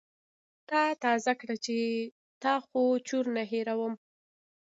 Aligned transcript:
تا 0.69 0.81
زياته 1.23 1.33
کړه 1.39 1.55
چې 1.65 1.75
ته 2.41 2.51
خو 2.65 2.81
چور 3.07 3.25
نه 3.35 3.43
هېروم. 3.51 3.93